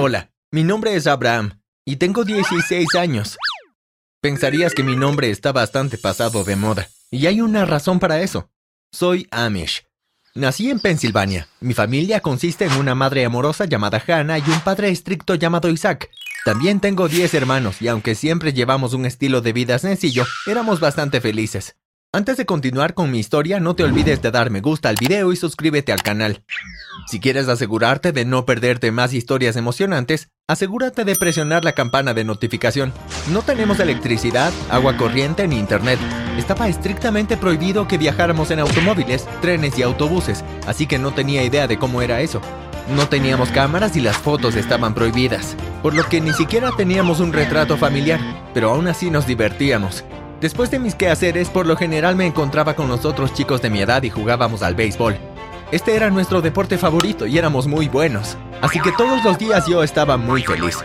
Hola, 0.00 0.30
mi 0.52 0.62
nombre 0.62 0.94
es 0.94 1.08
Abraham 1.08 1.60
y 1.84 1.96
tengo 1.96 2.22
16 2.22 2.94
años. 2.94 3.36
Pensarías 4.20 4.72
que 4.72 4.84
mi 4.84 4.94
nombre 4.94 5.28
está 5.28 5.50
bastante 5.50 5.98
pasado 5.98 6.44
de 6.44 6.54
moda, 6.54 6.88
y 7.10 7.26
hay 7.26 7.40
una 7.40 7.64
razón 7.64 7.98
para 7.98 8.20
eso. 8.20 8.48
Soy 8.92 9.26
Amish. 9.32 9.86
Nací 10.36 10.70
en 10.70 10.78
Pensilvania. 10.78 11.48
Mi 11.58 11.74
familia 11.74 12.20
consiste 12.20 12.66
en 12.66 12.74
una 12.74 12.94
madre 12.94 13.24
amorosa 13.24 13.64
llamada 13.64 14.00
Hannah 14.06 14.38
y 14.38 14.48
un 14.48 14.60
padre 14.60 14.90
estricto 14.90 15.34
llamado 15.34 15.68
Isaac. 15.68 16.08
También 16.44 16.78
tengo 16.78 17.08
10 17.08 17.34
hermanos 17.34 17.82
y 17.82 17.88
aunque 17.88 18.14
siempre 18.14 18.52
llevamos 18.52 18.94
un 18.94 19.04
estilo 19.04 19.40
de 19.40 19.52
vida 19.52 19.80
sencillo, 19.80 20.24
éramos 20.46 20.78
bastante 20.78 21.20
felices. 21.20 21.74
Antes 22.14 22.38
de 22.38 22.46
continuar 22.46 22.94
con 22.94 23.10
mi 23.10 23.18
historia, 23.18 23.60
no 23.60 23.76
te 23.76 23.84
olvides 23.84 24.22
de 24.22 24.30
dar 24.30 24.48
me 24.48 24.62
gusta 24.62 24.88
al 24.88 24.94
video 24.98 25.30
y 25.30 25.36
suscríbete 25.36 25.92
al 25.92 26.02
canal. 26.02 26.42
Si 27.06 27.20
quieres 27.20 27.48
asegurarte 27.48 28.12
de 28.12 28.24
no 28.24 28.46
perderte 28.46 28.90
más 28.92 29.12
historias 29.12 29.56
emocionantes, 29.56 30.30
asegúrate 30.48 31.04
de 31.04 31.14
presionar 31.16 31.66
la 31.66 31.72
campana 31.72 32.14
de 32.14 32.24
notificación. 32.24 32.94
No 33.30 33.42
tenemos 33.42 33.78
electricidad, 33.78 34.54
agua 34.70 34.96
corriente 34.96 35.46
ni 35.46 35.58
internet. 35.58 35.98
Estaba 36.38 36.68
estrictamente 36.68 37.36
prohibido 37.36 37.86
que 37.86 37.98
viajáramos 37.98 38.50
en 38.50 38.60
automóviles, 38.60 39.28
trenes 39.42 39.78
y 39.78 39.82
autobuses, 39.82 40.46
así 40.66 40.86
que 40.86 40.98
no 40.98 41.12
tenía 41.12 41.44
idea 41.44 41.66
de 41.66 41.78
cómo 41.78 42.00
era 42.00 42.22
eso. 42.22 42.40
No 42.96 43.10
teníamos 43.10 43.50
cámaras 43.50 43.96
y 43.96 44.00
las 44.00 44.16
fotos 44.16 44.56
estaban 44.56 44.94
prohibidas, 44.94 45.56
por 45.82 45.92
lo 45.92 46.04
que 46.04 46.22
ni 46.22 46.32
siquiera 46.32 46.70
teníamos 46.74 47.20
un 47.20 47.34
retrato 47.34 47.76
familiar, 47.76 48.18
pero 48.54 48.70
aún 48.70 48.88
así 48.88 49.10
nos 49.10 49.26
divertíamos. 49.26 50.04
Después 50.40 50.70
de 50.70 50.78
mis 50.78 50.94
quehaceres, 50.94 51.48
por 51.48 51.66
lo 51.66 51.76
general 51.76 52.14
me 52.14 52.24
encontraba 52.24 52.74
con 52.74 52.88
los 52.88 53.04
otros 53.04 53.34
chicos 53.34 53.60
de 53.60 53.70
mi 53.70 53.80
edad 53.80 54.04
y 54.04 54.10
jugábamos 54.10 54.62
al 54.62 54.76
béisbol. 54.76 55.16
Este 55.72 55.96
era 55.96 56.10
nuestro 56.10 56.40
deporte 56.40 56.78
favorito 56.78 57.26
y 57.26 57.38
éramos 57.38 57.66
muy 57.66 57.88
buenos, 57.88 58.38
así 58.62 58.80
que 58.80 58.92
todos 58.92 59.24
los 59.24 59.36
días 59.36 59.66
yo 59.66 59.82
estaba 59.82 60.16
muy 60.16 60.42
feliz. 60.42 60.78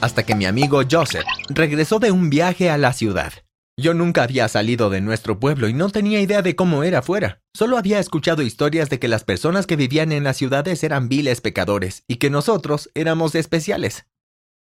Hasta 0.00 0.22
que 0.22 0.36
mi 0.36 0.46
amigo 0.46 0.82
Joseph 0.88 1.24
regresó 1.48 1.98
de 1.98 2.12
un 2.12 2.30
viaje 2.30 2.70
a 2.70 2.78
la 2.78 2.92
ciudad. 2.92 3.32
Yo 3.76 3.92
nunca 3.92 4.22
había 4.22 4.46
salido 4.46 4.90
de 4.90 5.00
nuestro 5.00 5.40
pueblo 5.40 5.68
y 5.68 5.74
no 5.74 5.90
tenía 5.90 6.20
idea 6.20 6.42
de 6.42 6.54
cómo 6.54 6.84
era 6.84 7.02
fuera. 7.02 7.40
Solo 7.52 7.76
había 7.76 7.98
escuchado 7.98 8.42
historias 8.42 8.88
de 8.90 9.00
que 9.00 9.08
las 9.08 9.24
personas 9.24 9.66
que 9.66 9.74
vivían 9.74 10.12
en 10.12 10.22
las 10.22 10.36
ciudades 10.36 10.84
eran 10.84 11.08
viles 11.08 11.40
pecadores 11.40 12.04
y 12.06 12.16
que 12.16 12.30
nosotros 12.30 12.90
éramos 12.94 13.34
especiales. 13.34 14.06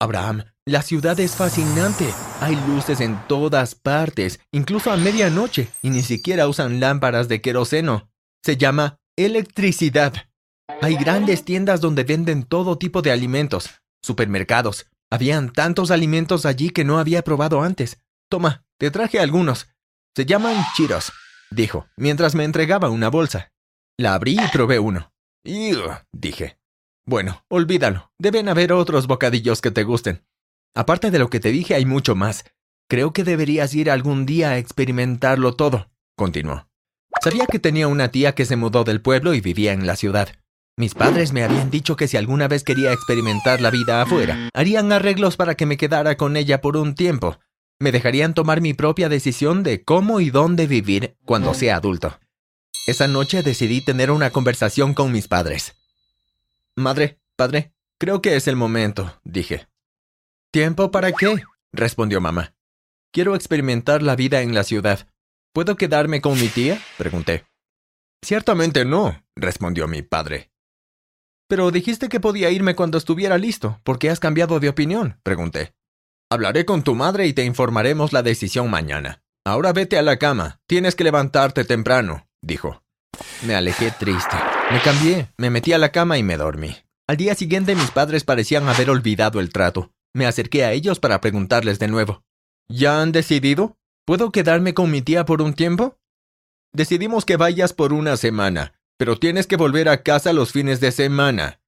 Abraham, 0.03 0.42
la 0.67 0.83
ciudad 0.83 1.20
es 1.20 1.36
fascinante. 1.36 2.12
Hay 2.41 2.56
luces 2.67 3.00
en 3.00 3.25
todas 3.28 3.77
partes, 3.77 4.41
incluso 4.50 4.91
a 4.91 4.97
medianoche, 4.97 5.69
y 5.81 5.91
ni 5.91 6.03
siquiera 6.03 6.48
usan 6.48 6.81
lámparas 6.81 7.28
de 7.28 7.41
queroseno. 7.41 8.11
Se 8.44 8.56
llama 8.56 8.98
electricidad. 9.17 10.12
Hay 10.81 10.97
grandes 10.97 11.44
tiendas 11.44 11.81
donde 11.81 12.03
venden 12.03 12.42
todo 12.42 12.78
tipo 12.78 13.00
de 13.00 13.12
alimentos, 13.12 13.70
supermercados. 14.03 14.86
Habían 15.09 15.53
tantos 15.53 15.92
alimentos 15.92 16.47
allí 16.47 16.70
que 16.70 16.84
no 16.84 16.98
había 16.98 17.22
probado 17.22 17.62
antes. 17.62 18.00
Toma, 18.28 18.64
te 18.78 18.91
traje 18.91 19.20
algunos. 19.20 19.69
Se 20.16 20.27
llaman 20.27 20.56
chiros, 20.75 21.12
dijo, 21.53 21.87
mientras 21.97 22.34
me 22.34 22.42
entregaba 22.42 22.91
una 22.91 23.09
bolsa. 23.09 23.53
La 23.97 24.14
abrí 24.14 24.33
y 24.34 24.48
probé 24.53 24.81
uno. 24.81 25.12
¡Ugh! 25.44 25.92
dije. 26.11 26.59
Bueno, 27.05 27.45
olvídalo. 27.48 28.12
Deben 28.19 28.48
haber 28.48 28.72
otros 28.72 29.06
bocadillos 29.06 29.61
que 29.61 29.70
te 29.70 29.83
gusten. 29.83 30.25
Aparte 30.75 31.11
de 31.11 31.19
lo 31.19 31.28
que 31.31 31.41
te 31.41 31.50
dije, 31.50 31.75
hay 31.75 31.84
mucho 31.84 32.14
más. 32.14 32.44
Creo 32.89 33.12
que 33.12 33.25
deberías 33.25 33.75
ir 33.75 33.91
algún 33.91 34.27
día 34.27 34.50
a 34.50 34.59
experimentarlo 34.59 35.55
todo, 35.55 35.91
continuó. 36.17 36.69
Sabía 37.22 37.47
que 37.47 37.59
tenía 37.59 37.89
una 37.89 38.09
tía 38.09 38.34
que 38.34 38.47
se 38.47 38.56
mudó 38.56 38.84
del 38.84 39.00
pueblo 39.00 39.34
y 39.34 39.41
vivía 39.41 39.72
en 39.72 39.86
la 39.86 39.97
ciudad. 39.97 40.28
Mis 40.77 40.94
padres 40.94 41.33
me 41.33 41.44
habían 41.44 41.70
dicho 41.70 41.97
que 41.97 42.09
si 42.09 42.17
alguna 42.17 42.48
vez 42.48 42.64
quería 42.64 42.92
experimentar 42.92 43.61
la 43.61 43.70
vida 43.70 44.00
afuera, 44.00 44.48
harían 44.55 44.91
arreglos 44.92 45.37
para 45.37 45.55
que 45.55 45.66
me 45.66 45.77
quedara 45.77 46.16
con 46.16 46.37
ella 46.37 46.61
por 46.61 46.77
un 46.77 46.94
tiempo. 46.94 47.39
Me 47.78 47.92
dejarían 47.92 48.33
tomar 48.33 48.61
mi 48.61 48.72
propia 48.72 49.09
decisión 49.09 49.62
de 49.62 49.84
cómo 49.84 50.20
y 50.20 50.31
dónde 50.31 50.66
vivir 50.66 51.16
cuando 51.25 51.53
sea 51.53 51.77
adulto. 51.77 52.19
Esa 52.87 53.06
noche 53.06 53.43
decidí 53.43 53.84
tener 53.84 54.10
una 54.10 54.31
conversación 54.31 54.94
con 54.94 55.12
mis 55.12 55.28
padres. 55.28 55.75
Madre, 56.77 57.21
padre, 57.37 57.75
creo 57.99 58.22
que 58.22 58.37
es 58.37 58.49
el 58.49 58.56
momento, 58.56 59.21
dije. 59.25 59.69
¿Tiempo 60.53 60.91
para 60.91 61.12
qué? 61.12 61.43
respondió 61.72 62.21
mamá. 62.21 62.55
Quiero 63.12 63.34
experimentar 63.34 64.03
la 64.03 64.16
vida 64.16 64.41
en 64.41 64.55
la 64.55 64.65
ciudad. 64.65 65.09
¿Puedo 65.53 65.77
quedarme 65.77 66.21
con 66.21 66.41
mi 66.41 66.49
tía? 66.49 66.81
pregunté. 66.97 67.44
Ciertamente 68.25 68.84
no, 68.84 69.22
respondió 69.37 69.87
mi 69.87 70.03
padre. 70.03 70.50
Pero 71.49 71.71
dijiste 71.71 72.09
que 72.09 72.21
podía 72.21 72.50
irme 72.50 72.75
cuando 72.75 72.97
estuviera 72.97 73.37
listo. 73.37 73.81
¿Por 73.84 73.99
qué 73.99 74.09
has 74.09 74.21
cambiado 74.21 74.60
de 74.60 74.71
opinión? 74.71 75.21
pregunté. 75.22 75.75
Hablaré 76.31 76.65
con 76.65 76.83
tu 76.83 76.94
madre 76.94 77.27
y 77.27 77.34
te 77.34 77.44
informaremos 77.44 78.15
la 78.15 78.22
decisión 78.22 78.71
mañana. 78.71 79.22
Ahora 79.44 79.75
vete 79.75 79.99
a 79.99 80.03
la 80.03 80.19
cama. 80.19 80.60
Tienes 80.66 80.94
que 80.94 81.04
levantarte 81.04 81.65
temprano, 81.65 82.27
dijo. 82.41 82.83
Me 83.43 83.55
alejé 83.55 83.91
triste. 83.91 84.37
Me 84.71 84.81
cambié, 84.81 85.28
me 85.37 85.50
metí 85.50 85.73
a 85.73 85.78
la 85.78 85.91
cama 85.91 86.17
y 86.17 86.23
me 86.23 86.37
dormí. 86.37 86.77
Al 87.09 87.17
día 87.17 87.34
siguiente 87.34 87.75
mis 87.75 87.91
padres 87.91 88.25
parecían 88.25 88.69
haber 88.69 88.89
olvidado 88.89 89.41
el 89.41 89.53
trato. 89.53 89.93
Me 90.15 90.27
acerqué 90.27 90.65
a 90.65 90.73
ellos 90.73 91.00
para 91.00 91.21
preguntarles 91.21 91.78
de 91.78 91.89
nuevo. 91.89 92.22
¿Ya 92.69 93.03
han 93.03 93.12
decidido? 93.12 93.77
¿Puedo 94.06 94.31
quedarme 94.31 94.75
con 94.75 94.91
mi 94.91 95.03
tía 95.03 95.25
por 95.25 95.43
un 95.43 95.55
tiempo? 95.55 95.99
Decidimos 96.72 97.25
que 97.25 97.37
vayas 97.37 97.72
por 97.72 97.93
una 97.93 98.17
semana, 98.17 98.75
pero 98.97 99.19
tienes 99.19 99.47
que 99.47 99.56
volver 99.56 99.89
a 99.89 100.03
casa 100.03 100.33
los 100.33 100.53
fines 100.53 100.81
de 100.81 100.93
semana. 100.93 101.61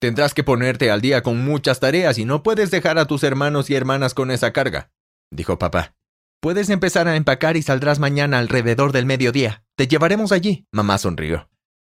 Tendrás 0.00 0.34
que 0.34 0.44
ponerte 0.44 0.90
al 0.90 1.00
día 1.00 1.22
con 1.22 1.44
muchas 1.44 1.80
tareas 1.80 2.18
y 2.18 2.24
no 2.24 2.42
puedes 2.42 2.70
dejar 2.70 2.98
a 2.98 3.06
tus 3.06 3.22
hermanos 3.22 3.70
y 3.70 3.74
hermanas 3.74 4.14
con 4.14 4.30
esa 4.30 4.52
carga, 4.52 4.90
dijo 5.30 5.58
papá. 5.58 5.94
Puedes 6.40 6.68
empezar 6.70 7.08
a 7.08 7.16
empacar 7.16 7.56
y 7.56 7.62
saldrás 7.62 7.98
mañana 7.98 8.38
alrededor 8.38 8.92
del 8.92 9.06
mediodía. 9.06 9.63
Te 9.76 9.88
llevaremos 9.88 10.30
allí. 10.30 10.66
Mamá 10.70 10.98
sonrió. 10.98 11.48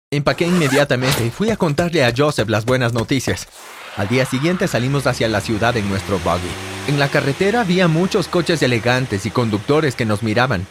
Empaqué 0.09 0.47
inmediatamente 0.47 1.25
y 1.25 1.29
fui 1.29 1.51
a 1.51 1.57
contarle 1.57 2.03
a 2.03 2.13
Joseph 2.15 2.49
las 2.49 2.65
buenas 2.65 2.93
noticias. 2.93 3.47
Al 3.95 4.07
día 4.07 4.25
siguiente 4.25 4.67
salimos 4.67 5.05
hacia 5.05 5.29
la 5.29 5.39
ciudad 5.39 5.77
en 5.77 5.87
nuestro 5.87 6.17
buggy. 6.19 6.49
En 6.87 6.97
la 6.97 7.09
carretera 7.09 7.61
había 7.61 7.87
muchos 7.87 8.27
coches 8.27 8.61
elegantes 8.63 9.27
y 9.27 9.31
conductores 9.31 9.95
que 9.95 10.05
nos 10.05 10.23
miraban. 10.23 10.65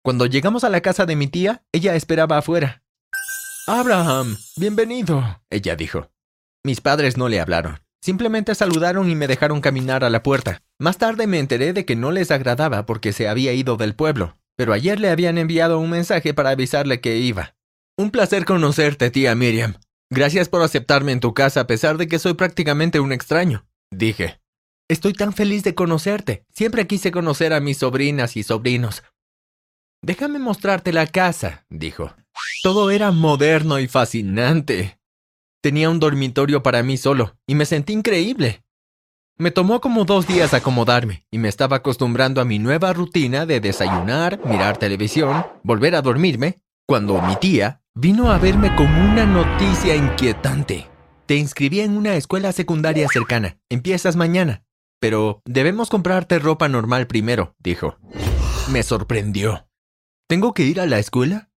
Cuando 0.00 0.26
llegamos 0.26 0.62
a 0.62 0.68
la 0.68 0.80
casa 0.80 1.06
de 1.06 1.16
mi 1.16 1.26
tía, 1.26 1.64
ella 1.72 1.96
esperaba 1.96 2.38
afuera. 2.38 2.84
Abraham, 3.66 4.36
bienvenido, 4.56 5.42
ella 5.50 5.74
dijo. 5.74 6.10
Mis 6.64 6.80
padres 6.80 7.16
no 7.16 7.28
le 7.28 7.40
hablaron. 7.40 7.80
Simplemente 8.00 8.54
saludaron 8.54 9.10
y 9.10 9.16
me 9.16 9.26
dejaron 9.28 9.60
caminar 9.60 10.04
a 10.04 10.10
la 10.10 10.22
puerta. 10.22 10.62
Más 10.78 10.98
tarde 10.98 11.26
me 11.26 11.40
enteré 11.40 11.72
de 11.72 11.84
que 11.84 11.96
no 11.96 12.12
les 12.12 12.30
agradaba 12.30 12.86
porque 12.86 13.12
se 13.12 13.28
había 13.28 13.52
ido 13.52 13.76
del 13.76 13.94
pueblo, 13.94 14.36
pero 14.56 14.72
ayer 14.72 15.00
le 15.00 15.10
habían 15.10 15.38
enviado 15.38 15.78
un 15.78 15.90
mensaje 15.90 16.34
para 16.34 16.50
avisarle 16.50 17.00
que 17.00 17.18
iba. 17.18 17.54
Un 17.96 18.10
placer 18.10 18.44
conocerte, 18.44 19.10
tía 19.10 19.34
Miriam. 19.34 19.76
Gracias 20.10 20.48
por 20.48 20.62
aceptarme 20.62 21.12
en 21.12 21.20
tu 21.20 21.34
casa 21.34 21.60
a 21.60 21.66
pesar 21.66 21.96
de 21.96 22.06
que 22.06 22.18
soy 22.18 22.34
prácticamente 22.34 23.00
un 23.00 23.12
extraño, 23.12 23.66
dije. 23.90 24.40
Estoy 24.88 25.14
tan 25.14 25.32
feliz 25.32 25.62
de 25.62 25.74
conocerte. 25.74 26.44
Siempre 26.52 26.86
quise 26.86 27.10
conocer 27.10 27.52
a 27.54 27.60
mis 27.60 27.78
sobrinas 27.78 28.36
y 28.36 28.42
sobrinos. 28.42 29.02
Déjame 30.02 30.38
mostrarte 30.38 30.92
la 30.92 31.06
casa, 31.06 31.64
dijo. 31.70 32.14
Todo 32.62 32.90
era 32.90 33.10
moderno 33.10 33.78
y 33.78 33.88
fascinante. 33.88 34.98
Tenía 35.62 35.88
un 35.88 36.00
dormitorio 36.00 36.62
para 36.62 36.82
mí 36.82 36.96
solo, 36.96 37.36
y 37.46 37.54
me 37.54 37.66
sentí 37.66 37.92
increíble. 37.92 38.64
Me 39.38 39.50
tomó 39.50 39.80
como 39.80 40.04
dos 40.04 40.26
días 40.26 40.54
acomodarme, 40.54 41.26
y 41.30 41.38
me 41.38 41.48
estaba 41.48 41.76
acostumbrando 41.76 42.40
a 42.40 42.44
mi 42.44 42.58
nueva 42.58 42.92
rutina 42.92 43.46
de 43.46 43.60
desayunar, 43.60 44.40
mirar 44.44 44.76
televisión, 44.76 45.46
volver 45.62 45.94
a 45.94 46.02
dormirme, 46.02 46.60
cuando 46.86 47.20
mi 47.22 47.36
tía 47.36 47.82
vino 47.94 48.30
a 48.30 48.38
verme 48.38 48.74
con 48.76 48.86
una 48.86 49.24
noticia 49.24 49.96
inquietante. 49.96 50.88
Te 51.26 51.36
inscribí 51.36 51.80
en 51.80 51.96
una 51.96 52.14
escuela 52.14 52.52
secundaria 52.52 53.08
cercana. 53.08 53.58
Empiezas 53.70 54.16
mañana. 54.16 54.64
Pero 55.00 55.40
debemos 55.44 55.88
comprarte 55.88 56.38
ropa 56.38 56.68
normal 56.68 57.06
primero, 57.06 57.54
dijo. 57.58 57.96
Me 58.70 58.82
sorprendió. 58.82 59.66
¿Tengo 60.28 60.54
que 60.54 60.64
ir 60.64 60.80
a 60.80 60.86
la 60.86 60.98
escuela? 60.98 61.50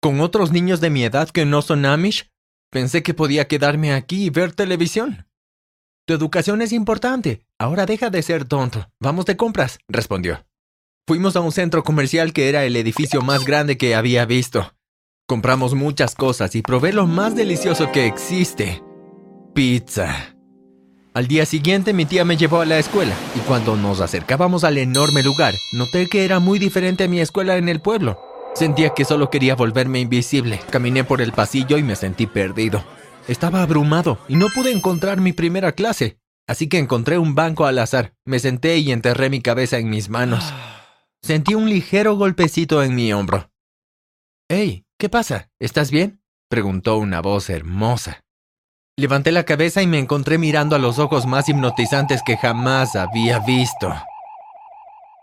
¿Con 0.00 0.20
otros 0.20 0.52
niños 0.52 0.80
de 0.80 0.90
mi 0.90 1.04
edad 1.04 1.30
que 1.30 1.44
no 1.44 1.62
son 1.62 1.86
Amish? 1.86 2.30
Pensé 2.70 3.02
que 3.02 3.14
podía 3.14 3.48
quedarme 3.48 3.92
aquí 3.92 4.26
y 4.26 4.30
ver 4.30 4.52
televisión. 4.52 5.26
Tu 6.04 6.14
educación 6.14 6.62
es 6.62 6.72
importante. 6.72 7.46
Ahora 7.58 7.86
deja 7.86 8.10
de 8.10 8.22
ser 8.22 8.44
tonto. 8.44 8.90
Vamos 8.98 9.24
de 9.24 9.36
compras, 9.36 9.78
respondió. 9.86 10.44
Fuimos 11.06 11.36
a 11.36 11.40
un 11.40 11.52
centro 11.52 11.84
comercial 11.84 12.32
que 12.32 12.48
era 12.48 12.64
el 12.64 12.74
edificio 12.74 13.22
más 13.22 13.44
grande 13.44 13.76
que 13.76 13.94
había 13.94 14.24
visto. 14.24 14.74
Compramos 15.28 15.74
muchas 15.74 16.16
cosas 16.16 16.56
y 16.56 16.62
probé 16.62 16.92
lo 16.92 17.06
más 17.06 17.36
delicioso 17.36 17.92
que 17.92 18.06
existe. 18.06 18.82
Pizza. 19.54 20.34
Al 21.14 21.28
día 21.28 21.46
siguiente 21.46 21.92
mi 21.92 22.04
tía 22.04 22.24
me 22.24 22.36
llevó 22.36 22.62
a 22.62 22.66
la 22.66 22.78
escuela 22.78 23.14
y 23.36 23.40
cuando 23.40 23.76
nos 23.76 24.00
acercábamos 24.00 24.64
al 24.64 24.78
enorme 24.78 25.22
lugar, 25.22 25.54
noté 25.72 26.08
que 26.08 26.24
era 26.24 26.40
muy 26.40 26.58
diferente 26.58 27.04
a 27.04 27.08
mi 27.08 27.20
escuela 27.20 27.56
en 27.58 27.68
el 27.68 27.80
pueblo. 27.80 28.18
Sentía 28.54 28.90
que 28.90 29.04
solo 29.04 29.30
quería 29.30 29.54
volverme 29.54 30.00
invisible. 30.00 30.60
Caminé 30.70 31.04
por 31.04 31.22
el 31.22 31.32
pasillo 31.32 31.78
y 31.78 31.82
me 31.82 31.94
sentí 31.94 32.26
perdido. 32.26 32.82
Estaba 33.28 33.62
abrumado 33.62 34.18
y 34.28 34.34
no 34.34 34.48
pude 34.48 34.72
encontrar 34.72 35.20
mi 35.20 35.32
primera 35.32 35.72
clase. 35.72 36.18
Así 36.48 36.68
que 36.68 36.78
encontré 36.78 37.18
un 37.18 37.36
banco 37.36 37.66
al 37.66 37.78
azar, 37.78 38.14
me 38.24 38.40
senté 38.40 38.78
y 38.78 38.90
enterré 38.90 39.30
mi 39.30 39.40
cabeza 39.40 39.78
en 39.78 39.90
mis 39.90 40.08
manos. 40.08 40.52
Sentí 41.22 41.54
un 41.54 41.68
ligero 41.68 42.16
golpecito 42.16 42.82
en 42.82 42.96
mi 42.96 43.12
hombro. 43.12 43.48
Hey, 44.48 44.84
¿qué 44.98 45.08
pasa? 45.08 45.50
¿Estás 45.60 45.92
bien? 45.92 46.20
preguntó 46.48 46.98
una 46.98 47.20
voz 47.20 47.48
hermosa. 47.48 48.24
Levanté 48.98 49.30
la 49.30 49.44
cabeza 49.44 49.82
y 49.82 49.86
me 49.86 50.00
encontré 50.00 50.36
mirando 50.36 50.74
a 50.74 50.80
los 50.80 50.98
ojos 50.98 51.24
más 51.24 51.48
hipnotizantes 51.48 52.22
que 52.26 52.36
jamás 52.36 52.96
había 52.96 53.38
visto. 53.38 53.94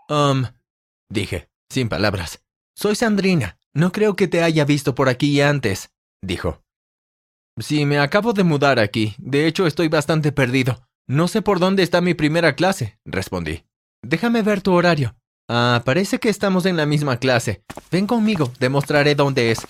Um, 0.08 0.46
dije, 1.10 1.50
sin 1.68 1.88
palabras. 1.88 2.42
Soy 2.74 2.96
Sandrina. 2.96 3.58
No 3.72 3.92
creo 3.92 4.16
que 4.16 4.26
te 4.26 4.42
haya 4.42 4.64
visto 4.64 4.94
por 4.96 5.08
aquí 5.08 5.40
antes, 5.40 5.90
dijo. 6.20 6.64
Sí, 7.60 7.84
me 7.84 7.98
acabo 7.98 8.32
de 8.32 8.42
mudar 8.42 8.78
aquí. 8.78 9.14
De 9.18 9.46
hecho, 9.46 9.66
estoy 9.66 9.88
bastante 9.88 10.32
perdido. 10.32 10.80
No 11.06 11.28
sé 11.28 11.42
por 11.42 11.58
dónde 11.58 11.82
está 11.82 12.00
mi 12.00 12.14
primera 12.14 12.54
clase, 12.54 12.98
respondí. 13.04 13.64
Déjame 14.02 14.42
ver 14.42 14.62
tu 14.62 14.72
horario. 14.72 15.14
Ah, 15.48 15.82
parece 15.84 16.18
que 16.18 16.28
estamos 16.28 16.64
en 16.66 16.76
la 16.76 16.86
misma 16.86 17.18
clase. 17.18 17.62
Ven 17.90 18.06
conmigo, 18.06 18.52
demostraré 18.60 19.14
dónde 19.14 19.50
es. 19.50 19.66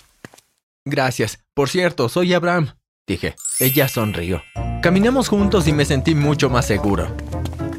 Gracias. 0.85 1.39
Por 1.53 1.69
cierto, 1.69 2.09
soy 2.09 2.33
Abraham, 2.33 2.75
dije. 3.07 3.35
Ella 3.59 3.87
sonrió. 3.87 4.41
Caminamos 4.81 5.27
juntos 5.27 5.67
y 5.67 5.73
me 5.73 5.85
sentí 5.85 6.15
mucho 6.15 6.49
más 6.49 6.65
seguro. 6.65 7.07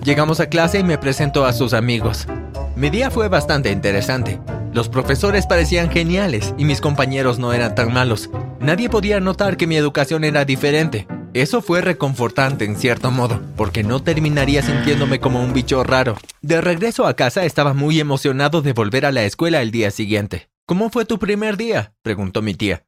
Llegamos 0.04 0.40
a 0.40 0.48
clase 0.48 0.80
y 0.80 0.84
me 0.84 0.98
presentó 0.98 1.46
a 1.46 1.52
sus 1.52 1.72
amigos. 1.72 2.26
Mi 2.74 2.88
día 2.88 3.10
fue 3.10 3.28
bastante 3.28 3.70
interesante. 3.70 4.40
Los 4.72 4.88
profesores 4.88 5.46
parecían 5.46 5.90
geniales 5.90 6.54
y 6.56 6.64
mis 6.64 6.80
compañeros 6.80 7.38
no 7.38 7.52
eran 7.52 7.74
tan 7.74 7.92
malos. 7.92 8.30
Nadie 8.60 8.88
podía 8.88 9.20
notar 9.20 9.58
que 9.58 9.66
mi 9.66 9.76
educación 9.76 10.24
era 10.24 10.46
diferente. 10.46 11.06
Eso 11.34 11.60
fue 11.60 11.82
reconfortante 11.82 12.64
en 12.64 12.76
cierto 12.76 13.10
modo, 13.10 13.40
porque 13.56 13.82
no 13.82 14.02
terminaría 14.02 14.62
sintiéndome 14.62 15.20
como 15.20 15.42
un 15.42 15.52
bicho 15.52 15.84
raro. 15.84 16.16
De 16.40 16.60
regreso 16.60 17.06
a 17.06 17.14
casa 17.14 17.44
estaba 17.44 17.74
muy 17.74 18.00
emocionado 18.00 18.62
de 18.62 18.72
volver 18.72 19.04
a 19.04 19.12
la 19.12 19.24
escuela 19.24 19.60
el 19.60 19.70
día 19.70 19.90
siguiente. 19.90 20.48
¿Cómo 20.66 20.88
fue 20.88 21.04
tu 21.04 21.18
primer 21.18 21.58
día? 21.58 21.94
preguntó 22.02 22.40
mi 22.40 22.54
tía. 22.54 22.86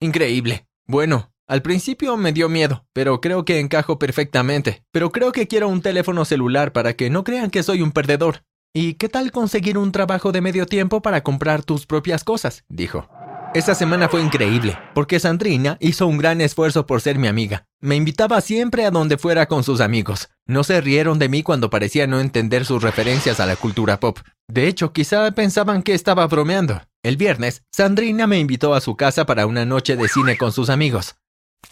Increíble. 0.00 0.66
Bueno, 0.86 1.32
al 1.46 1.62
principio 1.62 2.16
me 2.16 2.32
dio 2.32 2.48
miedo, 2.48 2.84
pero 2.92 3.20
creo 3.20 3.44
que 3.44 3.60
encajo 3.60 3.98
perfectamente. 3.98 4.82
Pero 4.92 5.12
creo 5.12 5.30
que 5.30 5.46
quiero 5.46 5.68
un 5.68 5.82
teléfono 5.82 6.24
celular 6.24 6.72
para 6.72 6.94
que 6.94 7.10
no 7.10 7.22
crean 7.22 7.50
que 7.50 7.62
soy 7.62 7.82
un 7.82 7.92
perdedor. 7.92 8.42
¿Y 8.72 8.94
qué 8.94 9.08
tal 9.08 9.32
conseguir 9.32 9.76
un 9.78 9.90
trabajo 9.90 10.30
de 10.30 10.40
medio 10.40 10.64
tiempo 10.64 11.02
para 11.02 11.24
comprar 11.24 11.64
tus 11.64 11.86
propias 11.86 12.22
cosas? 12.22 12.62
dijo. 12.68 13.08
Esa 13.52 13.74
semana 13.74 14.08
fue 14.08 14.22
increíble, 14.22 14.78
porque 14.94 15.18
Sandrina 15.18 15.76
hizo 15.80 16.06
un 16.06 16.18
gran 16.18 16.40
esfuerzo 16.40 16.86
por 16.86 17.00
ser 17.00 17.18
mi 17.18 17.26
amiga. 17.26 17.66
Me 17.80 17.96
invitaba 17.96 18.40
siempre 18.40 18.86
a 18.86 18.92
donde 18.92 19.18
fuera 19.18 19.46
con 19.46 19.64
sus 19.64 19.80
amigos. 19.80 20.28
No 20.46 20.62
se 20.62 20.80
rieron 20.80 21.18
de 21.18 21.28
mí 21.28 21.42
cuando 21.42 21.68
parecía 21.68 22.06
no 22.06 22.20
entender 22.20 22.64
sus 22.64 22.80
referencias 22.80 23.40
a 23.40 23.46
la 23.46 23.56
cultura 23.56 23.98
pop. 23.98 24.20
De 24.46 24.68
hecho, 24.68 24.92
quizá 24.92 25.28
pensaban 25.32 25.82
que 25.82 25.94
estaba 25.94 26.24
bromeando. 26.28 26.80
El 27.02 27.16
viernes, 27.16 27.64
Sandrina 27.72 28.28
me 28.28 28.38
invitó 28.38 28.74
a 28.74 28.80
su 28.80 28.94
casa 28.94 29.26
para 29.26 29.46
una 29.46 29.64
noche 29.64 29.96
de 29.96 30.06
cine 30.06 30.36
con 30.36 30.52
sus 30.52 30.70
amigos. 30.70 31.16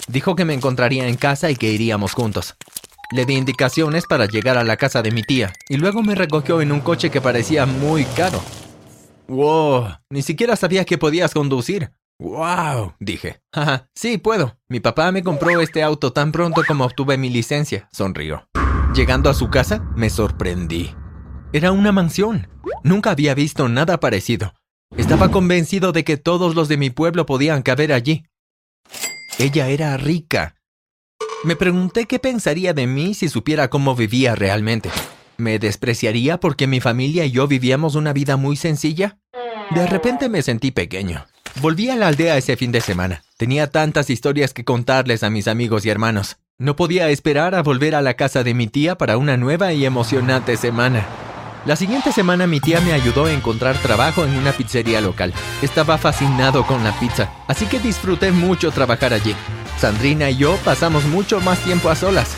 Dijo 0.08 0.34
que 0.34 0.44
me 0.44 0.54
encontraría 0.54 1.06
en 1.06 1.16
casa 1.16 1.48
y 1.48 1.54
que 1.54 1.70
iríamos 1.70 2.12
juntos. 2.12 2.56
Le 3.10 3.24
di 3.24 3.36
indicaciones 3.36 4.04
para 4.06 4.26
llegar 4.26 4.58
a 4.58 4.64
la 4.64 4.76
casa 4.76 5.00
de 5.00 5.10
mi 5.10 5.22
tía 5.22 5.54
y 5.70 5.78
luego 5.78 6.02
me 6.02 6.14
recogió 6.14 6.60
en 6.60 6.72
un 6.72 6.80
coche 6.80 7.10
que 7.10 7.22
parecía 7.22 7.64
muy 7.64 8.04
caro. 8.04 8.42
¡Wow! 9.28 9.96
Ni 10.10 10.20
siquiera 10.20 10.56
sabía 10.56 10.84
que 10.84 10.98
podías 10.98 11.32
conducir. 11.32 11.90
¡Wow! 12.18 12.96
dije. 13.00 13.40
Jaja, 13.54 13.88
sí, 13.94 14.18
puedo. 14.18 14.58
Mi 14.68 14.80
papá 14.80 15.10
me 15.10 15.22
compró 15.22 15.58
este 15.62 15.82
auto 15.82 16.12
tan 16.12 16.32
pronto 16.32 16.62
como 16.68 16.84
obtuve 16.84 17.16
mi 17.16 17.30
licencia, 17.30 17.88
sonrió. 17.92 18.46
Llegando 18.94 19.30
a 19.30 19.34
su 19.34 19.48
casa, 19.48 19.82
me 19.96 20.10
sorprendí. 20.10 20.94
Era 21.54 21.72
una 21.72 21.92
mansión. 21.92 22.48
Nunca 22.84 23.12
había 23.12 23.34
visto 23.34 23.70
nada 23.70 24.00
parecido. 24.00 24.52
Estaba 24.98 25.30
convencido 25.30 25.92
de 25.92 26.04
que 26.04 26.18
todos 26.18 26.54
los 26.54 26.68
de 26.68 26.76
mi 26.76 26.90
pueblo 26.90 27.24
podían 27.24 27.62
caber 27.62 27.94
allí. 27.94 28.26
Ella 29.38 29.68
era 29.68 29.96
rica 29.96 30.57
me 31.44 31.56
pregunté 31.56 32.06
qué 32.06 32.18
pensaría 32.18 32.72
de 32.72 32.86
mí 32.86 33.14
si 33.14 33.28
supiera 33.28 33.68
cómo 33.68 33.94
vivía 33.94 34.34
realmente. 34.34 34.90
¿Me 35.36 35.58
despreciaría 35.58 36.40
porque 36.40 36.66
mi 36.66 36.80
familia 36.80 37.24
y 37.24 37.30
yo 37.30 37.46
vivíamos 37.46 37.94
una 37.94 38.12
vida 38.12 38.36
muy 38.36 38.56
sencilla? 38.56 39.18
De 39.70 39.86
repente 39.86 40.28
me 40.28 40.42
sentí 40.42 40.72
pequeño. 40.72 41.26
Volví 41.60 41.90
a 41.90 41.96
la 41.96 42.08
aldea 42.08 42.36
ese 42.36 42.56
fin 42.56 42.72
de 42.72 42.80
semana. 42.80 43.22
Tenía 43.36 43.70
tantas 43.70 44.10
historias 44.10 44.52
que 44.52 44.64
contarles 44.64 45.22
a 45.22 45.30
mis 45.30 45.46
amigos 45.46 45.86
y 45.86 45.90
hermanos. 45.90 46.38
No 46.58 46.74
podía 46.74 47.08
esperar 47.10 47.54
a 47.54 47.62
volver 47.62 47.94
a 47.94 48.02
la 48.02 48.14
casa 48.14 48.42
de 48.42 48.54
mi 48.54 48.66
tía 48.66 48.98
para 48.98 49.16
una 49.16 49.36
nueva 49.36 49.72
y 49.72 49.84
emocionante 49.84 50.56
semana. 50.56 51.06
La 51.66 51.76
siguiente 51.76 52.12
semana 52.12 52.46
mi 52.46 52.60
tía 52.60 52.80
me 52.80 52.92
ayudó 52.92 53.26
a 53.26 53.32
encontrar 53.32 53.76
trabajo 53.78 54.24
en 54.24 54.36
una 54.36 54.52
pizzería 54.52 55.00
local. 55.00 55.32
Estaba 55.62 55.98
fascinado 55.98 56.66
con 56.66 56.82
la 56.82 56.98
pizza, 56.98 57.30
así 57.46 57.66
que 57.66 57.78
disfruté 57.78 58.32
mucho 58.32 58.70
trabajar 58.70 59.12
allí. 59.12 59.34
Sandrina 59.78 60.30
y 60.30 60.36
yo 60.36 60.56
pasamos 60.64 61.04
mucho 61.04 61.40
más 61.40 61.58
tiempo 61.60 61.88
a 61.90 61.94
solas. 61.94 62.34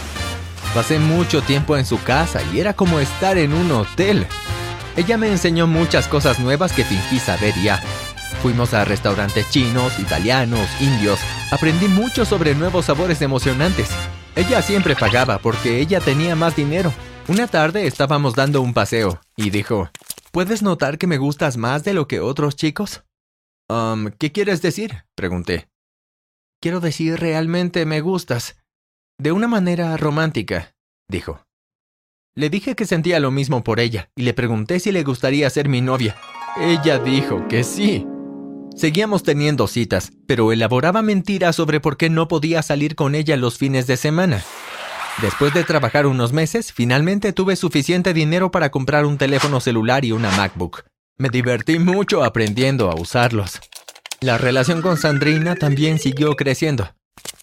Pasé 0.74 0.98
mucho 0.98 1.42
tiempo 1.42 1.76
en 1.76 1.86
su 1.86 2.00
casa 2.02 2.40
y 2.52 2.60
era 2.60 2.74
como 2.74 3.00
estar 3.00 3.38
en 3.38 3.52
un 3.52 3.70
hotel. 3.72 4.26
Ella 4.96 5.16
me 5.16 5.30
enseñó 5.30 5.66
muchas 5.66 6.06
cosas 6.06 6.38
nuevas 6.38 6.72
que 6.72 6.84
fingí 6.84 7.18
saber 7.18 7.54
ya. 7.62 7.82
Fuimos 8.42 8.74
a 8.74 8.84
restaurantes 8.84 9.48
chinos, 9.50 9.98
italianos, 9.98 10.68
indios. 10.80 11.20
Aprendí 11.50 11.88
mucho 11.88 12.24
sobre 12.24 12.54
nuevos 12.54 12.86
sabores 12.86 13.20
emocionantes. 13.22 13.88
Ella 14.36 14.62
siempre 14.62 14.94
pagaba 14.94 15.38
porque 15.38 15.80
ella 15.80 16.00
tenía 16.00 16.36
más 16.36 16.56
dinero. 16.56 16.92
Una 17.28 17.46
tarde 17.46 17.86
estábamos 17.86 18.34
dando 18.34 18.60
un 18.62 18.72
paseo 18.74 19.20
y 19.36 19.50
dijo, 19.50 19.90
¿Puedes 20.32 20.62
notar 20.62 20.96
que 20.96 21.08
me 21.08 21.18
gustas 21.18 21.56
más 21.56 21.82
de 21.82 21.92
lo 21.92 22.06
que 22.06 22.20
otros 22.20 22.54
chicos? 22.54 23.02
Um, 23.68 24.10
¿Qué 24.16 24.30
quieres 24.30 24.62
decir? 24.62 25.04
pregunté. 25.16 25.68
Quiero 26.62 26.80
decir, 26.80 27.18
realmente 27.18 27.86
me 27.86 28.02
gustas. 28.02 28.56
De 29.18 29.32
una 29.32 29.48
manera 29.48 29.96
romántica, 29.96 30.74
dijo. 31.08 31.46
Le 32.36 32.50
dije 32.50 32.74
que 32.76 32.84
sentía 32.84 33.18
lo 33.18 33.30
mismo 33.30 33.64
por 33.64 33.80
ella 33.80 34.10
y 34.14 34.22
le 34.22 34.34
pregunté 34.34 34.78
si 34.78 34.92
le 34.92 35.02
gustaría 35.02 35.48
ser 35.48 35.70
mi 35.70 35.80
novia. 35.80 36.16
Ella 36.58 36.98
dijo 36.98 37.48
que 37.48 37.64
sí. 37.64 38.06
Seguíamos 38.76 39.22
teniendo 39.22 39.68
citas, 39.68 40.12
pero 40.26 40.52
elaboraba 40.52 41.00
mentiras 41.00 41.56
sobre 41.56 41.80
por 41.80 41.96
qué 41.96 42.10
no 42.10 42.28
podía 42.28 42.62
salir 42.62 42.94
con 42.94 43.14
ella 43.14 43.38
los 43.38 43.56
fines 43.56 43.86
de 43.86 43.96
semana. 43.96 44.44
Después 45.22 45.54
de 45.54 45.64
trabajar 45.64 46.06
unos 46.06 46.34
meses, 46.34 46.72
finalmente 46.72 47.32
tuve 47.32 47.56
suficiente 47.56 48.12
dinero 48.12 48.50
para 48.50 48.70
comprar 48.70 49.06
un 49.06 49.16
teléfono 49.16 49.60
celular 49.60 50.04
y 50.04 50.12
una 50.12 50.30
MacBook. 50.32 50.84
Me 51.16 51.30
divertí 51.30 51.78
mucho 51.78 52.22
aprendiendo 52.22 52.90
a 52.90 52.94
usarlos. 52.94 53.60
La 54.22 54.36
relación 54.36 54.82
con 54.82 54.98
Sandrina 54.98 55.54
también 55.56 55.98
siguió 55.98 56.36
creciendo. 56.36 56.90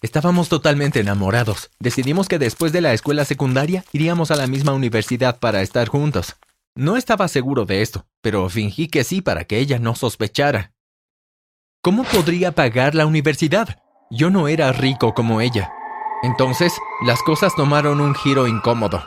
Estábamos 0.00 0.48
totalmente 0.48 1.00
enamorados. 1.00 1.70
Decidimos 1.80 2.28
que 2.28 2.38
después 2.38 2.70
de 2.70 2.80
la 2.80 2.92
escuela 2.92 3.24
secundaria 3.24 3.84
iríamos 3.92 4.30
a 4.30 4.36
la 4.36 4.46
misma 4.46 4.72
universidad 4.74 5.40
para 5.40 5.60
estar 5.60 5.88
juntos. 5.88 6.36
No 6.76 6.96
estaba 6.96 7.26
seguro 7.26 7.64
de 7.64 7.82
esto, 7.82 8.06
pero 8.20 8.48
fingí 8.48 8.86
que 8.86 9.02
sí 9.02 9.22
para 9.22 9.42
que 9.44 9.58
ella 9.58 9.80
no 9.80 9.96
sospechara. 9.96 10.72
¿Cómo 11.82 12.04
podría 12.04 12.52
pagar 12.52 12.94
la 12.94 13.06
universidad? 13.06 13.80
Yo 14.08 14.30
no 14.30 14.46
era 14.46 14.70
rico 14.70 15.14
como 15.14 15.40
ella. 15.40 15.72
Entonces, 16.22 16.72
las 17.04 17.24
cosas 17.24 17.56
tomaron 17.56 18.00
un 18.00 18.14
giro 18.14 18.46
incómodo. 18.46 19.02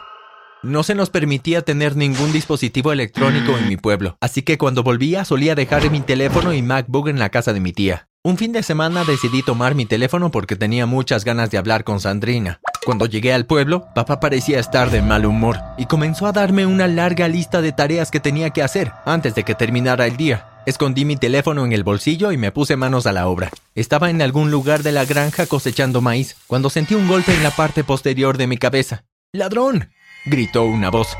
No 0.64 0.84
se 0.84 0.94
nos 0.94 1.10
permitía 1.10 1.64
tener 1.64 1.96
ningún 1.96 2.32
dispositivo 2.32 2.92
electrónico 2.92 3.58
en 3.58 3.68
mi 3.68 3.78
pueblo, 3.78 4.18
así 4.22 4.44
que 4.44 4.60
cuando 4.60 4.84
volvía 4.84 5.26
solía 5.26 5.56
dejar 5.56 5.90
mi 5.90 6.02
teléfono 6.02 6.54
y 6.54 6.62
MacBook 6.62 7.08
en 7.08 7.18
la 7.18 7.30
casa 7.30 7.52
de 7.52 7.60
mi 7.60 7.74
tía. 7.74 8.08
Un 8.24 8.38
fin 8.38 8.52
de 8.52 8.62
semana 8.62 9.04
decidí 9.04 9.42
tomar 9.42 9.74
mi 9.74 9.88
teléfono 9.88 10.30
porque 10.30 10.56
tenía 10.56 10.86
muchas 10.86 11.26
ganas 11.26 11.50
de 11.50 11.58
hablar 11.58 11.84
con 11.84 12.00
Sandrina. 12.00 12.60
Cuando 12.86 13.08
llegué 13.08 13.34
al 13.34 13.48
pueblo, 13.48 13.88
papá 13.96 14.20
parecía 14.20 14.60
estar 14.60 14.92
de 14.92 15.02
mal 15.02 15.26
humor 15.26 15.58
y 15.80 15.88
comenzó 15.88 16.28
a 16.28 16.32
darme 16.32 16.68
una 16.68 16.86
larga 16.86 17.28
lista 17.28 17.64
de 17.64 17.72
tareas 17.72 18.12
que 18.12 18.20
tenía 18.20 18.52
que 18.52 18.62
hacer 18.62 18.92
antes 19.06 19.34
de 19.34 19.44
que 19.44 19.56
terminara 19.56 20.06
el 20.06 20.16
día. 20.16 20.46
Escondí 20.68 21.06
mi 21.06 21.16
teléfono 21.16 21.66
en 21.66 21.72
el 21.72 21.84
bolsillo 21.84 22.32
y 22.32 22.38
me 22.38 22.52
puse 22.52 22.76
manos 22.76 23.08
a 23.08 23.14
la 23.14 23.28
obra. 23.28 23.50
Estaba 23.74 24.12
en 24.12 24.22
algún 24.22 24.52
lugar 24.52 24.84
de 24.84 24.92
la 24.92 25.06
granja 25.06 25.48
cosechando 25.48 26.02
maíz 26.02 26.36
cuando 26.46 26.70
sentí 26.70 26.94
un 26.94 27.08
golpe 27.08 27.34
en 27.34 27.42
la 27.42 27.50
parte 27.50 27.84
posterior 27.84 28.38
de 28.38 28.46
mi 28.46 28.58
cabeza. 28.58 29.06
¡Ladrón! 29.34 29.90
Gritó 30.26 30.66
una 30.66 30.90
voz. 30.90 31.18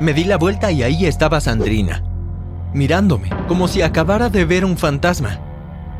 Me 0.00 0.12
di 0.12 0.24
la 0.24 0.36
vuelta 0.36 0.70
y 0.70 0.82
ahí 0.82 1.06
estaba 1.06 1.40
Sandrina, 1.40 2.02
mirándome, 2.74 3.30
como 3.48 3.68
si 3.68 3.82
acabara 3.82 4.28
de 4.28 4.44
ver 4.44 4.64
un 4.64 4.76
fantasma. 4.76 5.40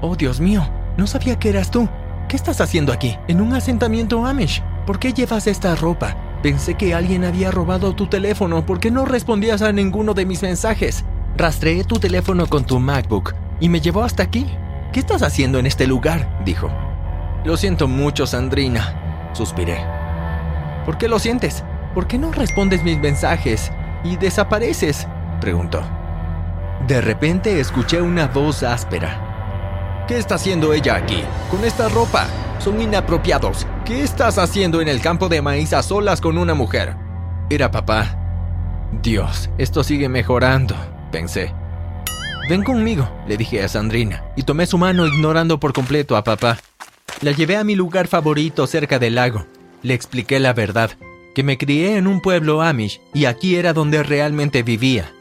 Oh, 0.02 0.14
Dios 0.14 0.40
mío, 0.40 0.68
no 0.97 1.06
sabía 1.06 1.38
que 1.38 1.49
eras 1.49 1.70
tú. 1.70 1.88
¿Qué 2.28 2.37
estás 2.37 2.61
haciendo 2.61 2.92
aquí? 2.92 3.16
¿En 3.26 3.40
un 3.40 3.54
asentamiento 3.54 4.26
Amish? 4.26 4.62
¿Por 4.87 4.99
qué 4.99 5.12
llevas 5.12 5.47
esta 5.47 5.75
ropa? 5.75 6.16
Pensé 6.42 6.75
que 6.75 6.94
alguien 6.94 7.25
había 7.25 7.50
robado 7.50 7.94
tu 7.94 8.06
teléfono 8.06 8.64
porque 8.64 8.90
no 8.90 9.06
respondías 9.06 9.62
a 9.62 9.73
ninguno 9.73 10.14
de 10.14 10.26
mis 10.26 10.42
mensajes. 10.42 11.04
Rastreé 11.37 11.85
tu 11.85 11.99
teléfono 11.99 12.47
con 12.47 12.64
tu 12.64 12.78
MacBook 12.78 13.35
y 13.61 13.68
me 13.68 13.80
llevó 13.80 14.02
hasta 14.02 14.23
aquí. 14.23 14.47
¿Qué 14.92 15.00
estás 15.00 15.23
haciendo 15.23 15.58
en 15.58 15.66
este 15.66 15.87
lugar? 15.87 16.42
dijo. 16.44 16.70
Lo 17.44 17.56
siento 17.56 17.88
mucho, 17.88 18.26
Sandrina, 18.26 19.30
suspiré. 19.32 19.78
¿Por 20.85 20.99
qué 20.99 21.08
lo 21.08 21.18
sientes? 21.18 21.64
¿Por 21.95 22.07
qué 22.07 22.18
no 22.18 22.33
respondes 22.33 22.83
mis 22.83 22.99
mensajes 22.99 23.73
y 24.04 24.16
desapareces? 24.16 25.07
preguntó. 25.40 25.83
De 26.87 27.00
repente 27.00 27.61
escuché 27.61 28.00
una 28.00 28.28
voz 28.28 28.62
áspera. 28.62 30.04
¿Qué 30.07 30.16
está 30.16 30.37
haciendo 30.37 30.73
ella 30.73 30.97
aquí? 30.97 31.23
Con 31.50 31.64
esta 31.64 31.88
ropa. 31.88 32.26
Son 32.59 32.80
inapropiados. 32.80 33.66
¿Qué 33.85 34.02
estás 34.02 34.38
haciendo 34.38 34.80
en 34.80 34.88
el 34.88 35.00
campo 35.00 35.28
de 35.28 35.42
maíz 35.42 35.73
a 35.73 35.83
solas 35.83 36.21
con 36.21 36.38
una 36.38 36.54
mujer? 36.54 36.97
Era 37.50 37.71
papá. 37.71 38.16
Dios, 39.02 39.50
esto 39.59 39.85
sigue 39.85 40.09
mejorando, 40.09 40.75
pensé. 41.12 41.54
Ven 42.49 42.64
conmigo, 42.64 43.09
le 43.26 43.37
dije 43.37 43.62
a 43.62 43.68
Sandrina, 43.68 44.25
y 44.35 44.42
tomé 44.42 44.66
su 44.66 44.78
mano 44.78 45.07
ignorando 45.07 45.61
por 45.61 45.75
completo 45.75 46.16
a 46.16 46.25
papá. 46.25 46.59
La 47.21 47.33
llevé 47.33 47.57
a 47.57 47.64
mi 47.64 47.75
lugar 47.75 48.09
favorito 48.09 48.66
cerca 48.66 48.99
del 48.99 49.16
lago. 49.16 49.45
Le 49.83 49.92
expliqué 49.92 50.40
la 50.40 50.54
verdad, 50.54 50.90
que 51.38 51.45
me 51.45 51.57
crié 51.57 51.97
en 51.97 52.09
un 52.09 52.21
pueblo 52.21 52.62
Amish 52.62 53.00
y 53.14 53.26
aquí 53.26 53.54
era 53.54 53.73
donde 53.73 54.02
realmente 54.02 54.64
vivía. 54.64 55.12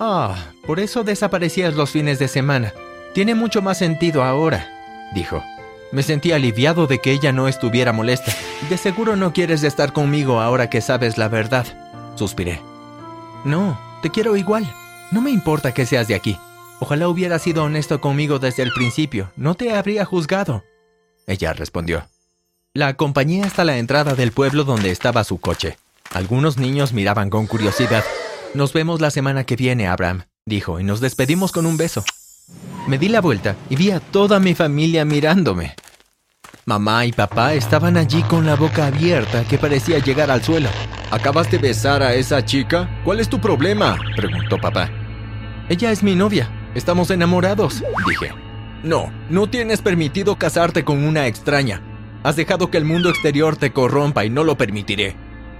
Ah, 0.00 0.34
por 0.66 0.80
eso 0.80 1.04
desaparecías 1.04 1.74
los 1.74 1.90
fines 1.90 2.18
de 2.18 2.26
semana. 2.26 2.72
Tiene 3.12 3.34
mucho 3.34 3.60
más 3.60 3.76
sentido 3.76 4.24
ahora, 4.24 4.66
dijo. 5.14 5.44
Me 5.92 6.02
sentí 6.02 6.32
aliviado 6.32 6.86
de 6.86 7.00
que 7.00 7.12
ella 7.12 7.32
no 7.32 7.48
estuviera 7.48 7.92
molesta. 7.92 8.32
De 8.70 8.78
seguro 8.78 9.14
no 9.14 9.34
quieres 9.34 9.62
estar 9.62 9.92
conmigo 9.92 10.40
ahora 10.40 10.70
que 10.70 10.80
sabes 10.80 11.18
la 11.18 11.28
verdad, 11.28 11.66
suspiré. 12.14 12.62
No, 13.44 13.78
te 14.00 14.08
quiero 14.08 14.36
igual. 14.36 14.66
No 15.12 15.20
me 15.20 15.32
importa 15.32 15.74
que 15.74 15.84
seas 15.84 16.08
de 16.08 16.14
aquí. 16.14 16.38
Ojalá 16.80 17.10
hubieras 17.10 17.42
sido 17.42 17.62
honesto 17.64 18.00
conmigo 18.00 18.38
desde 18.38 18.62
el 18.62 18.72
principio. 18.72 19.30
No 19.36 19.54
te 19.54 19.74
habría 19.74 20.06
juzgado. 20.06 20.64
Ella 21.26 21.52
respondió. 21.52 22.08
La 22.76 22.88
acompañé 22.88 23.42
hasta 23.42 23.64
la 23.64 23.78
entrada 23.78 24.14
del 24.14 24.32
pueblo 24.32 24.62
donde 24.64 24.90
estaba 24.90 25.24
su 25.24 25.38
coche. 25.38 25.78
Algunos 26.12 26.58
niños 26.58 26.92
miraban 26.92 27.30
con 27.30 27.46
curiosidad. 27.46 28.04
Nos 28.52 28.74
vemos 28.74 29.00
la 29.00 29.10
semana 29.10 29.44
que 29.44 29.56
viene, 29.56 29.88
Abraham, 29.88 30.24
dijo, 30.44 30.78
y 30.78 30.84
nos 30.84 31.00
despedimos 31.00 31.52
con 31.52 31.64
un 31.64 31.78
beso. 31.78 32.04
Me 32.86 32.98
di 32.98 33.08
la 33.08 33.22
vuelta 33.22 33.56
y 33.70 33.76
vi 33.76 33.92
a 33.92 34.00
toda 34.00 34.40
mi 34.40 34.54
familia 34.54 35.06
mirándome. 35.06 35.74
Mamá 36.66 37.06
y 37.06 37.12
papá 37.12 37.54
estaban 37.54 37.96
allí 37.96 38.22
con 38.24 38.44
la 38.44 38.56
boca 38.56 38.88
abierta 38.88 39.44
que 39.44 39.56
parecía 39.56 39.98
llegar 39.98 40.30
al 40.30 40.44
suelo. 40.44 40.68
¿Acabas 41.10 41.50
de 41.50 41.56
besar 41.56 42.02
a 42.02 42.12
esa 42.12 42.44
chica? 42.44 43.00
¿Cuál 43.06 43.20
es 43.20 43.30
tu 43.30 43.40
problema? 43.40 43.98
preguntó 44.16 44.58
papá. 44.58 44.90
Ella 45.70 45.92
es 45.92 46.02
mi 46.02 46.14
novia. 46.14 46.50
Estamos 46.74 47.10
enamorados, 47.10 47.82
dije. 48.06 48.34
No, 48.82 49.10
no 49.30 49.48
tienes 49.48 49.80
permitido 49.80 50.36
casarte 50.36 50.84
con 50.84 51.04
una 51.04 51.26
extraña. 51.26 51.80
Has 52.26 52.34
dejado 52.34 52.72
que 52.72 52.76
el 52.76 52.84
mundo 52.84 53.08
exterior 53.08 53.56
te 53.56 53.70
corrompa 53.70 54.24
y 54.24 54.30
no 54.30 54.42
lo 54.42 54.58
permitiré. 54.58 55.14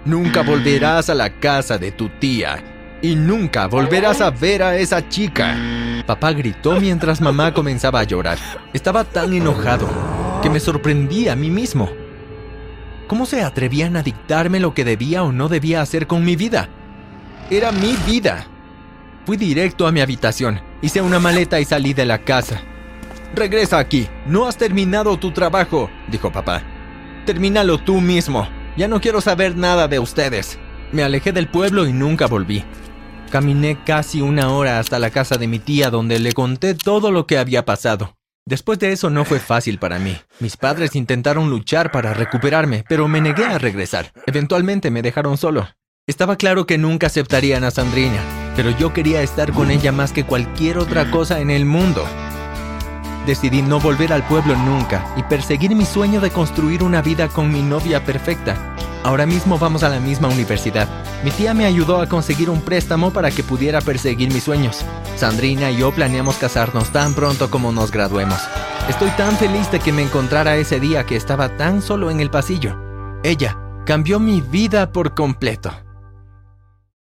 Nunca 0.05 0.43
volverás 0.43 1.09
a 1.09 1.15
la 1.15 1.39
casa 1.39 1.79
de 1.79 1.93
tu 1.93 2.09
tía 2.09 2.99
y 3.01 3.15
nunca 3.15 3.69
volverás 3.69 4.21
a 4.21 4.31
ver 4.33 4.65
a 4.65 4.77
esa 4.77 5.09
chica. 5.09 5.57
Papá 6.09 6.33
gritó 6.33 6.81
mientras 6.81 7.21
mamá 7.21 7.55
comenzaba 7.55 8.01
a 8.01 8.03
llorar. 8.03 8.39
Estaba 8.73 9.05
tan 9.05 9.33
enojado 9.33 9.89
que 10.43 10.51
me 10.51 10.59
sorprendí 10.59 11.29
a 11.29 11.37
mí 11.37 11.51
mismo. 11.51 11.89
¿Cómo 13.07 13.27
se 13.27 13.45
atrevían 13.45 13.97
a 13.97 14.03
dictarme 14.03 14.59
lo 14.59 14.75
que 14.75 14.85
debía 14.85 15.23
o 15.23 15.31
no 15.31 15.49
debía 15.49 15.83
hacer 15.83 16.09
con 16.09 16.25
mi 16.25 16.35
vida? 16.35 16.69
Era 17.49 17.71
mi 17.71 17.95
vida. 18.09 18.45
Fui 19.25 19.37
directo 19.37 19.87
a 19.87 19.93
mi 19.93 20.01
habitación, 20.01 20.61
hice 20.83 21.01
una 21.01 21.21
maleta 21.21 21.61
y 21.61 21.65
salí 21.65 21.95
de 21.95 22.07
la 22.07 22.25
casa. 22.25 22.61
Regresa 23.35 23.79
aquí, 23.79 24.09
no 24.27 24.47
has 24.47 24.57
terminado 24.57 25.19
tu 25.19 25.33
trabajo, 25.33 25.91
dijo 26.09 26.33
papá. 26.33 26.63
Termínalo 27.27 27.79
tú 27.79 28.01
mismo, 28.01 28.49
ya 28.77 28.89
no 28.89 29.01
quiero 29.01 29.21
saber 29.21 29.57
nada 29.57 29.89
de 29.89 29.99
ustedes. 29.99 30.59
Me 30.93 31.03
alejé 31.03 31.33
del 31.33 31.49
pueblo 31.49 31.87
y 31.87 31.93
nunca 31.93 32.27
volví. 32.27 32.65
Caminé 33.31 33.79
casi 33.85 34.21
una 34.21 34.51
hora 34.51 34.79
hasta 34.79 34.99
la 34.99 35.11
casa 35.11 35.37
de 35.37 35.49
mi 35.49 35.59
tía 35.59 35.91
donde 35.91 36.19
le 36.21 36.33
conté 36.33 36.75
todo 36.75 37.11
lo 37.11 37.27
que 37.27 37.39
había 37.39 37.65
pasado. 37.65 38.17
Después 38.47 38.79
de 38.79 38.93
eso 38.93 39.11
no 39.11 39.25
fue 39.25 39.41
fácil 39.41 39.81
para 39.81 39.99
mí. 39.99 40.17
Mis 40.39 40.57
padres 40.57 40.95
intentaron 40.95 41.51
luchar 41.51 41.91
para 41.91 42.15
recuperarme, 42.15 42.85
pero 42.89 43.09
me 43.09 43.21
negué 43.21 43.45
a 43.45 43.59
regresar. 43.59 44.13
Eventualmente 44.25 44.93
me 44.93 45.03
dejaron 45.03 45.37
solo. 45.37 45.69
Estaba 46.07 46.37
claro 46.37 46.65
que 46.65 46.79
nunca 46.79 47.09
aceptarían 47.09 47.65
a 47.65 47.73
Sandrina, 47.73 48.23
pero 48.55 48.71
yo 48.71 48.93
quería 48.93 49.23
estar 49.23 49.53
con 49.53 49.73
ella 49.73 49.91
más 49.91 50.13
que 50.13 50.23
cualquier 50.23 50.79
otra 50.79 51.11
cosa 51.11 51.41
en 51.41 51.51
el 51.51 51.65
mundo. 51.65 52.07
Decidí 53.27 53.61
no 53.61 53.81
volver 53.81 54.13
al 54.13 54.23
pueblo 54.23 54.55
nunca 54.55 55.05
y 55.17 55.23
perseguir 55.25 55.75
mi 55.75 55.85
sueño 55.85 56.21
de 56.21 56.31
construir 56.31 56.85
una 56.85 57.03
vida 57.03 57.27
con 57.27 57.53
mi 57.53 57.61
novia 57.61 58.05
perfecta. 58.05 58.57
Ahora 59.03 59.27
mismo 59.27 59.59
vamos 59.59 59.83
a 59.83 59.89
la 59.89 59.99
misma 59.99 60.29
universidad. 60.29 60.89
Mi 61.25 61.33
tía 61.33 61.53
me 61.53 61.65
ayudó 61.65 62.01
a 62.01 62.09
conseguir 62.09 62.49
un 62.51 62.61
préstamo 62.61 63.13
para 63.13 63.33
que 63.33 63.43
pudiera 63.43 63.81
perseguir 63.81 64.33
mis 64.33 64.45
sueños. 64.45 64.85
Sandrina 65.17 65.73
y 65.73 65.79
yo 65.79 65.93
planeamos 65.93 66.37
casarnos 66.37 66.91
tan 66.91 67.15
pronto 67.15 67.51
como 67.51 67.73
nos 67.73 67.91
graduemos. 67.91 68.39
Estoy 68.89 69.11
tan 69.11 69.37
feliz 69.37 69.71
de 69.73 69.81
que 69.81 69.93
me 69.93 70.03
encontrara 70.03 70.57
ese 70.57 70.79
día 70.79 71.05
que 71.05 71.17
estaba 71.17 71.57
tan 71.57 71.83
solo 71.83 72.13
en 72.13 72.21
el 72.21 72.31
pasillo. 72.31 72.79
Ella 73.25 73.59
cambió 73.85 74.21
mi 74.21 74.41
vida 74.41 74.93
por 74.93 75.15
completo. 75.15 75.86